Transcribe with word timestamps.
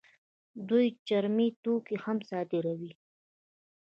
دوی 0.69 0.87
چرمي 1.07 1.47
توکي 1.63 1.95
هم 2.03 2.17
صادروي. 2.29 2.91